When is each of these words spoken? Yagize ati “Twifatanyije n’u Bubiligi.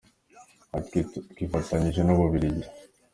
Yagize 0.73 0.79
ati 0.79 0.99
“Twifatanyije 1.31 2.01
n’u 2.03 2.17
Bubiligi. 2.19 2.67